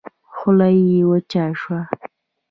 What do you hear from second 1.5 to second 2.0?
شوه.